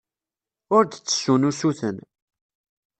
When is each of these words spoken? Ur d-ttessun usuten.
Ur 0.75 0.83
d-ttessun 0.85 1.47
usuten. 1.49 1.97